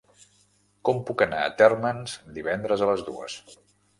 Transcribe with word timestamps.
Com 0.89 1.01
puc 1.09 1.23
anar 1.25 1.41
a 1.47 1.51
Térmens 1.59 2.17
divendres 2.39 2.85
a 2.87 2.91
les 2.93 3.03
dues? 3.13 3.37